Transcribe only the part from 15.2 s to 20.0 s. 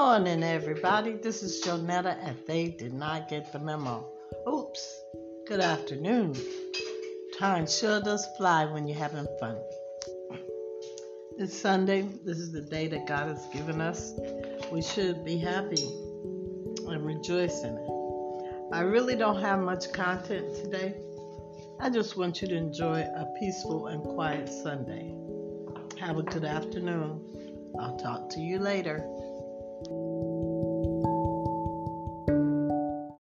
be happy and rejoice in it. I really don't have much